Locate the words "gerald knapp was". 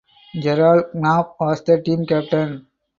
0.33-1.61